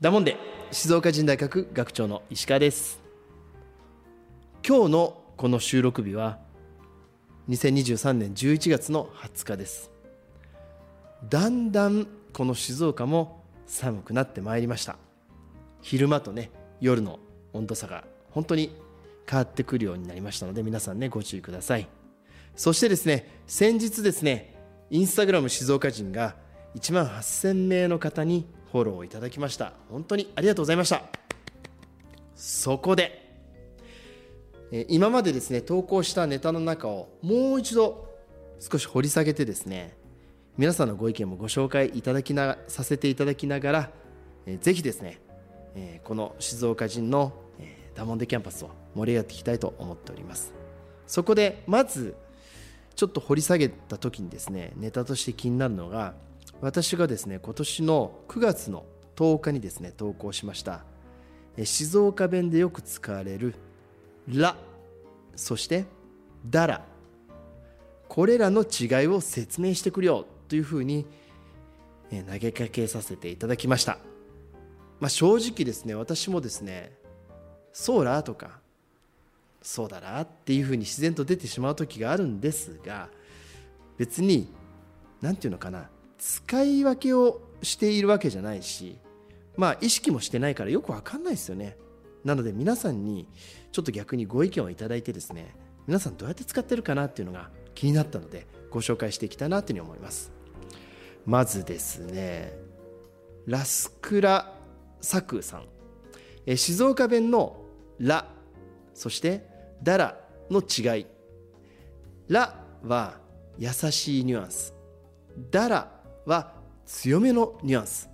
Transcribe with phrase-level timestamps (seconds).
[0.00, 0.36] だもんで。
[0.72, 3.00] 静岡人大学学長の石川です。
[4.66, 6.38] 今日のこの収録日は
[7.48, 9.92] 2023年11月の20日です。
[11.30, 14.96] だんだんこの静岡も寒くなってまいりました。
[15.80, 16.50] 昼間とね
[16.80, 17.20] 夜の
[17.52, 18.76] 温度差が本当に
[19.30, 21.86] 変わってくるようになりましたので皆さんねご注意ください。
[22.56, 24.56] そしてですね先日ですね
[24.90, 26.34] インスタグラム静岡人が
[26.74, 29.72] 1万8000名の方にフォローいただきました。
[29.88, 31.04] 本当にありがとうございました。
[32.34, 33.22] そこで
[34.88, 38.08] 今までですね投稿したネタの中をもう一度
[38.58, 39.96] 少し掘り下げてですね
[40.58, 43.90] 皆さんのご意見もご紹介いただきなさせていただきながら
[44.60, 45.20] ぜひですね
[46.02, 47.32] この静岡人の
[47.94, 50.52] ダモンデキャンパスを盛り上がっていきたいと思っております。
[51.06, 52.16] そこでまず
[52.96, 56.14] ちょっと掘り下げた時にですねネタとして気になるのが
[56.64, 60.82] 私がですね今年の9月の10日にですね投稿しました
[61.62, 63.54] 静岡弁でよく使われる
[64.26, 64.56] 「ら」
[65.36, 65.84] そして
[66.48, 66.86] 「だら」
[68.08, 71.04] これらの違いを説明してくれよというふうに
[72.10, 73.98] 投げかけさせていただきました、
[75.00, 76.92] まあ、正直ですね私もですね
[77.74, 78.58] 「そうら」とか
[79.60, 83.10] 「そうだな」っていうふうに自然と出てしまう時があるんですが
[83.98, 84.48] 別に
[85.20, 85.90] 何て言うのかな
[86.24, 88.96] 使い分けをしているわけじゃないし
[89.58, 91.76] まあ意識もしてないからよく分かんないですよね。
[92.24, 93.28] なので皆さんに
[93.72, 95.54] ちょっと逆にご意見をいただいてですね
[95.86, 100.32] 皆さんどうやって使ってるかなっていうのが気になったのでご紹介していきたいなというふうに思います。
[101.26, 102.54] まずですね
[103.46, 104.54] ラスクラ
[105.02, 105.64] サクさん。
[106.46, 107.66] え静岡弁の
[108.00, 108.26] 「ら」
[108.94, 109.46] そして
[109.82, 110.18] 「だら」
[110.50, 111.06] の違い
[112.28, 113.20] 「ら」は
[113.58, 114.72] 優しいニュアンス
[115.52, 115.90] 「だら」
[116.26, 116.52] は
[116.86, 118.08] 強めのニュアンス。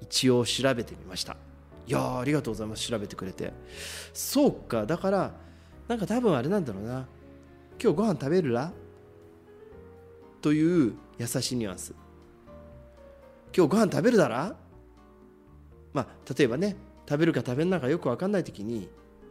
[0.00, 1.36] 一応調べてみました。
[1.86, 2.86] いやありがとうございます。
[2.88, 3.52] 調べてくれて。
[4.12, 5.32] そうかだから
[5.88, 7.06] なんか多分あれなんだろうな。
[7.82, 8.72] 今日ご飯食べるら？
[10.40, 11.94] という優しいニュアンス。
[13.56, 14.56] 今日ご飯食べるだら？
[15.92, 16.76] まあ例えばね
[17.08, 18.88] 食べるか食べんないかよく分かんない時に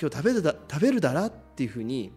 [0.00, 1.26] 今日食べるだ食べるだら？
[1.26, 2.12] っていうふうに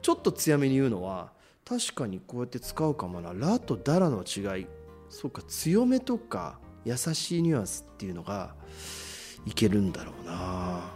[0.00, 1.32] ちょっと強めに言うのは
[1.64, 4.66] 確かにこうやって使うかもな「ら」と「だら」の違い。
[5.12, 8.54] そうか強めとか優しいニュアンスっていうのが
[9.44, 10.90] いけるんだろうな。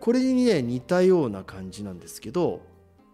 [0.00, 2.60] これにね似たような感じなんですけど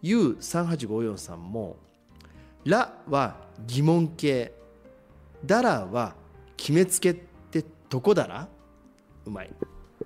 [0.02, 1.76] U3854 さんも
[2.64, 3.36] 「ら」は
[3.66, 4.54] 疑問形
[5.44, 6.14] 「だら」は
[6.56, 7.14] 決めつけっ
[7.50, 8.48] てどこだら
[9.26, 9.54] うまい。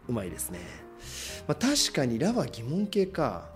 [0.09, 0.59] うまいですね、
[1.47, 3.49] まあ、確かに「ら」は疑問形か。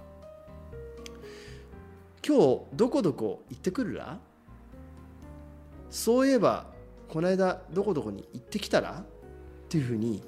[2.24, 4.20] 今日どこどこ行ってくるら？
[5.92, 6.66] そういえば
[7.06, 9.00] この間どこどこに行ってきたら？
[9.00, 9.04] っ
[9.68, 10.22] ていうふうに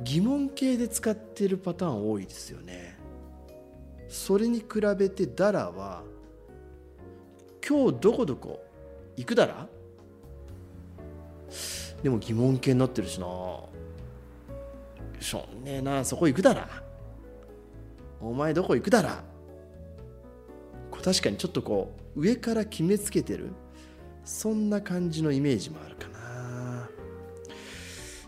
[0.00, 2.96] 疑問形で使ってるパターン多いですよね。
[4.08, 6.02] それに比べて「だら」は
[7.68, 8.64] 「今日どこどこ
[9.16, 9.68] 行くだら?」
[12.02, 13.26] でも疑問形になってるしな。
[15.20, 16.04] しょんねえな。
[16.04, 16.68] そこ行くだら？
[18.20, 19.24] お前どこ行くだら？
[21.02, 23.50] 確かにちょっとこう上から決めつけてる
[24.28, 26.88] そんな感じのイメージもあるかな。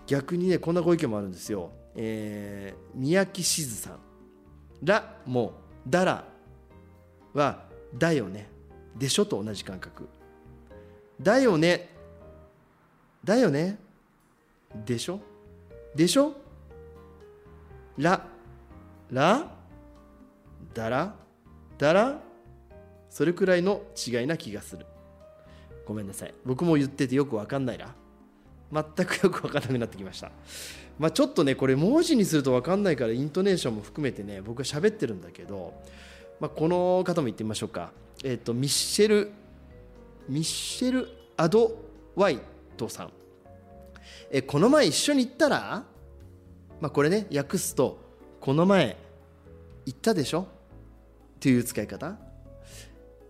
[0.06, 3.98] 逆にねこんなご意見もあるんですよ、えー、宮城しずさん
[4.83, 5.53] 「ら」も
[5.86, 6.25] 「だら」
[7.34, 8.48] は「だよね」
[8.97, 10.09] でしょと同じ感覚。
[11.21, 11.91] だよね。
[13.22, 13.78] だよね。
[14.86, 15.21] でしょ。
[15.95, 16.33] でしょ。
[17.98, 18.27] ら。
[19.10, 19.47] ら。
[20.72, 21.15] だら。
[21.77, 22.21] だら。
[23.10, 24.86] それくらいの違いな気がする。
[25.91, 26.34] ごめんなさい。
[26.47, 27.92] 僕も言っててよく分かんないな。
[28.72, 30.31] 全くよく分かんなくなってきました。
[31.01, 35.75] まあちょっとねこれ文字にすると分かんないからイントネーションも含めてね僕は喋ってるんだけど、
[36.39, 37.91] まあ、この方も言ってみましょうか。
[38.22, 39.33] えっ、ー、とミッシェル
[40.28, 41.72] ミッシェル・アド
[42.15, 42.39] ワイ
[42.77, 43.10] トさん。
[44.31, 45.83] えこの前一緒に行ったら
[46.81, 47.98] まあこれね訳すと
[48.39, 48.97] この前
[49.87, 50.42] 行ったでしょ？
[50.42, 50.47] っ
[51.41, 52.16] ていう使い方。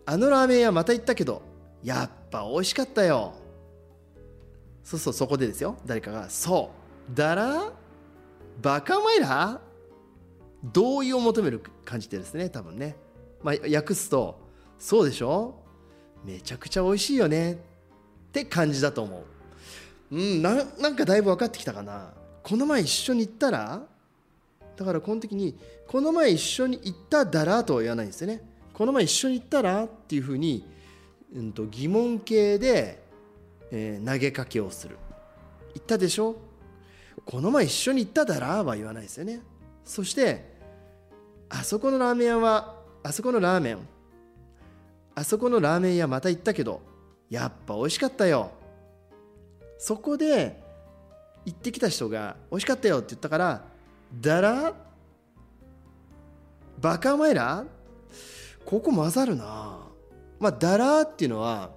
[0.05, 1.41] あのラーメン屋また行ったけど
[1.83, 3.35] やっぱ美味しかったよ。
[4.85, 5.77] そうそうそこでですよ。
[5.87, 6.71] 誰かが「そ
[7.11, 7.15] う。
[7.15, 7.73] だら
[8.63, 9.61] バカお前ら
[10.65, 12.97] 同意を求める感じでですね多分ね、
[13.43, 14.39] まあ、訳すと
[14.79, 15.55] 「そうでしょ？
[16.25, 17.57] めちゃくちゃ美味しいよね」っ
[18.33, 19.25] て感じだと思
[20.11, 20.17] う。
[20.17, 22.13] うんななんかだいぶ分かってきたかな。
[22.43, 23.83] この前一緒に行ったら
[24.77, 28.43] だからこの時に「この前一緒に行っただら」とは言わないんですよね。
[28.73, 30.65] この前一緒に行ったらっていうふうに、
[31.35, 33.03] うん、と疑問形で、
[33.71, 34.97] えー、投げかけをする。
[35.75, 36.37] 行ったでしょ？
[37.25, 39.41] この前一緒に行っただらは言わないですよね。
[39.85, 40.45] そして
[41.49, 43.79] あそこのラーメン屋はあそこのラーメン。
[45.15, 46.81] あそこのラーメン屋また行ったけど
[47.29, 48.51] やっぱ美味しかったよ。
[49.79, 50.63] そこで
[51.45, 53.65] 行ってきた人が美味しかったよって言ったから
[54.21, 54.75] だら
[56.81, 57.65] バカお前ら？
[58.65, 59.80] ここ混ざるな
[60.41, 61.71] まあだらっていうのは、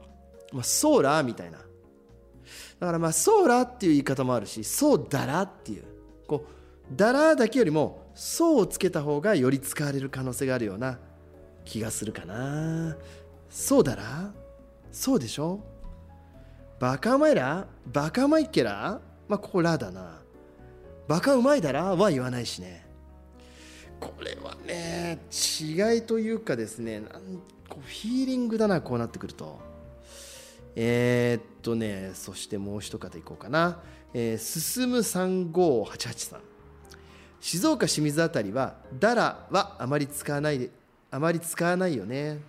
[0.51, 1.59] まあ、ソーラーみたいな。
[2.79, 5.83] だからまあソーラーっていう言い方もあるしそうだらっていう。
[6.27, 10.99] こうだらだけよりもそうをつけた方がより使われる可能性があるような
[11.65, 12.97] 気がするかな。
[13.49, 14.31] そうだら
[14.91, 15.59] そうでしょ。
[16.79, 20.21] バカうまいらバカうまいっけらまあここらだな。
[21.07, 22.85] バカうまいだらは言わないしね。
[23.99, 27.41] これはね違いというかですねなん
[27.73, 29.73] こうフィーリングだなこうなってくると
[30.75, 33.79] えー、っとね、そしてもう一方いこうかな。
[34.13, 36.39] えー、進む3588さん。
[37.39, 40.69] 静岡清水あたりは、だらはあまり使わないで、
[41.11, 42.39] あまり使わないよね。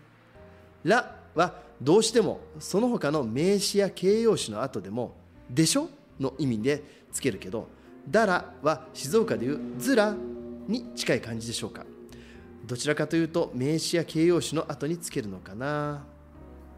[0.85, 5.15] らはどうしてもその他の名詞や形容詞の後でも、
[5.51, 5.89] でしょ
[6.19, 6.83] の意味で
[7.13, 7.69] つけるけど、
[8.09, 10.15] だらは静岡でいうずら
[10.67, 11.85] に近い感じでしょうか。
[12.67, 16.07] どちらかというと名詞や形容詞の後につけるのかな。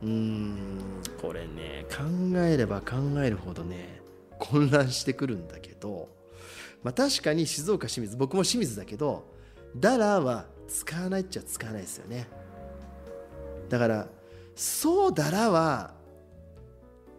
[0.03, 0.79] うーん
[1.21, 2.05] これね考
[2.41, 4.03] えれば考えるほどね
[4.39, 6.09] 混乱してくるんだけど、
[6.83, 9.27] まあ、確かに静岡清水僕も清水だけど
[9.75, 12.29] ダラは使わないっちゃ使わないですよね
[13.69, 14.09] だから
[14.55, 15.95] そうだらは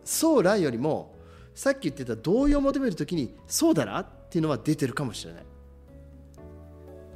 [0.04, 1.16] そうらよりも
[1.54, 5.46] さっき言ってた同意を求めるときにそうだらっていうのは出てるかもしれない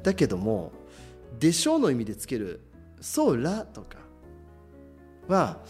[0.02, 0.72] だけども
[1.38, 2.60] でしょうの意味でつける
[3.00, 3.98] そうらとか
[5.28, 5.60] は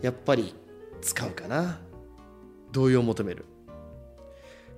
[0.00, 0.54] やっぱり
[1.00, 1.80] 使うかな。
[2.72, 3.44] 同意を求める。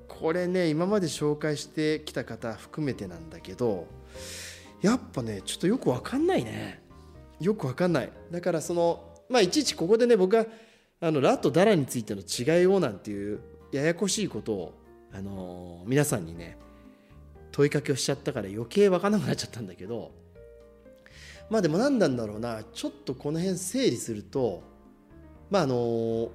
[0.08, 3.86] これね今まで紹介してきた方含めてなんだけど
[4.82, 6.82] やっぱねちょっとよくわかんないね。
[7.40, 8.12] よくわかんない。
[8.30, 10.46] だからそのまあいちいちここでね僕は
[11.00, 13.40] あのラとダラについての違いをなんていう
[13.72, 14.74] ややこしいことを
[15.12, 16.56] あのー、皆さんにね
[17.54, 20.10] 問いかけをしちゃったから余計分かんなくなっちゃったんだけど
[21.48, 24.64] まあでも何なんだろうなちょっとこの辺整理すると
[25.50, 26.32] まああの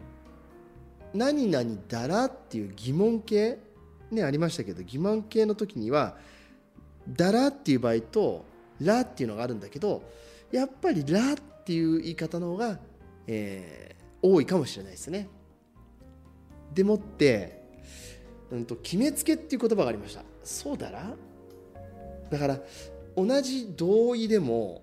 [1.14, 3.60] 何々だらっていう疑問形
[4.12, 6.16] ねありましたけど疑問形の時には
[7.10, 8.46] だらっていう場合と
[8.80, 10.04] らっていうのがあるんだけど
[10.54, 11.36] やっぱりらっ
[11.66, 12.80] ていう言い方の方が、
[13.28, 15.28] えー、多いかもしれないですね。
[16.74, 17.62] でもって、
[18.52, 20.24] うんと、決めつけっていう言葉がありました。
[20.44, 21.16] そうだら
[22.30, 22.60] だから
[23.16, 24.82] 同じ同意でも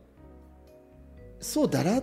[1.40, 2.02] そうだら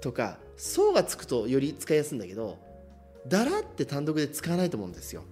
[0.00, 2.58] とかそうがつくとより使いやすいんだけど
[3.26, 5.22] だらって単独で使わないと思うんですよ。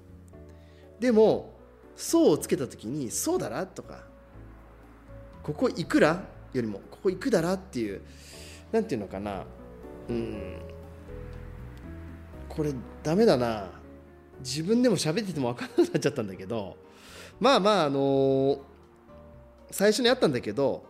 [0.98, 1.52] でも
[1.94, 4.04] そうをつけた時にそうだらとか
[5.42, 8.00] ここいくらよりもここいくだらっていう
[8.70, 9.44] なんていうのかな。
[10.08, 10.58] うん。
[12.48, 13.70] これダメだな。
[14.40, 16.76] 自分でも喋ってても分からなくなっちゃったんだけど
[17.40, 18.58] まあまああのー、
[19.70, 20.84] 最初にあったんだけど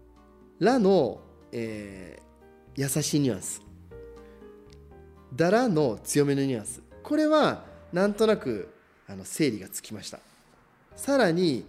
[0.58, 1.20] 「ら」の
[1.52, 3.62] えー、優しいニュアンス。
[5.34, 6.82] だらの強めのニュアンス。
[7.02, 8.72] これはなんとなく
[9.08, 10.20] あの整理がつきました。
[10.96, 11.64] さらに、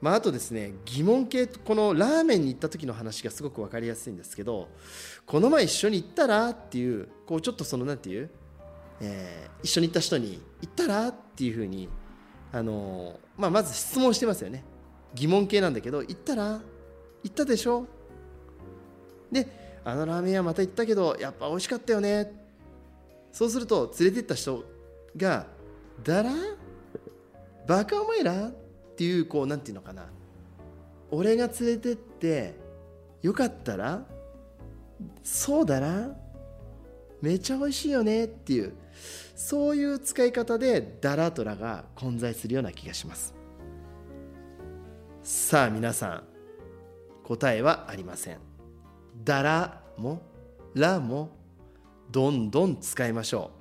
[0.00, 4.68] まあ、あとですね疑問系このラーメンに行った時の話がすごく分かりやすいんですけど
[5.26, 8.30] この前一緒に行ったらっていうこうちょっとそのなんていう、
[9.00, 11.88] えー、一緒に行った人に行ったらっていうふうに
[12.52, 14.64] あの、まあ、まず質問してますよね。
[15.14, 16.60] 疑問系なんだけど行ったら
[17.22, 17.86] 行ったでしょ？
[19.32, 22.32] であのラーメン屋また行ったけどやっぱ美味しかったよね。
[23.32, 24.64] そうすると連れてった人
[25.16, 25.46] が
[26.02, 26.32] 「だら
[27.66, 28.52] バカお前ら?」っ
[28.96, 30.06] ていうこうなんていうのかな。
[31.10, 32.54] 俺が連れてって
[33.22, 34.04] よかったら？
[35.22, 36.16] そうだな。
[37.22, 38.24] めっちゃ美味しいよね。
[38.24, 38.72] っていう。
[39.38, 43.36] そういう使い方でダラとラが混在するような気がします。
[45.22, 46.24] さあ皆さん
[47.22, 48.38] 答えはありません。
[49.22, 50.20] だらも
[50.74, 51.30] らも
[52.10, 53.52] どんどん使いましょ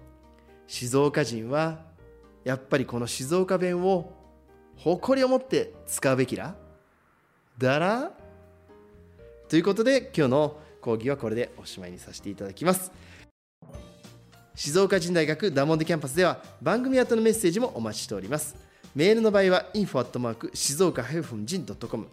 [0.67, 0.71] う。
[0.71, 1.85] 静岡人は
[2.43, 4.11] やっぱりこの静岡弁を
[4.77, 6.55] 誇りを持って使うべきら
[7.59, 8.11] だら
[9.47, 12.91] ということで今日の講義はこれでおしまいにさせていただきます。
[14.57, 18.55] 静岡人大学ダモンデキャンパスでは番組宛のメッセージもお待ちしております。
[18.95, 22.07] メールの場合は info@ 静岡 -jin.com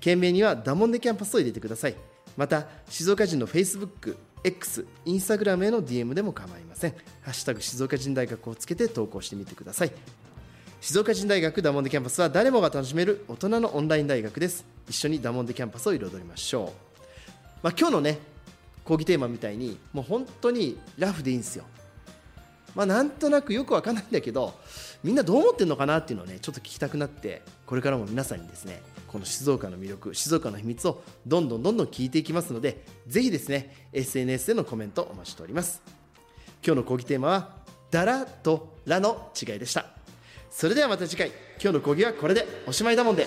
[0.00, 1.94] 件名にはダモンデキャンパスを入れてください。
[2.38, 6.92] また静岡人の Facebook、X、Instagram への DM でも構いません。
[7.20, 9.92] ハッシュタグ静岡人大学をつけて投稿してみてください。
[10.80, 14.64] 静岡人大学ダモンデキャンパスは誰もが楽しめる大人のオンライン大学です。
[14.88, 16.66] 一緒にダモンデキャンパスを彩りましょう、
[17.62, 18.18] まあ、今日のね
[18.84, 21.64] 講義テーマみたいにもう本当にラフでいいんですよ。
[22.74, 24.54] まあなんとなくよくわかんないんだけど
[25.02, 35.82] みんなどう思ってるのかなっていうのをねちょっと聞きたくなってこれからも皆さんにですねこの静岡の魅力静岡の秘密をどんどんどんどん聞いていきますのでぜひですね SNS でのコメントお待ちしております。
[36.62, 37.56] 今日の講義テーマは
[37.90, 39.86] 「だら」と「ら」の違いでした。
[40.50, 41.28] それではまた次回。
[41.62, 43.26] 今日の講義はこれでおしまいだもんで。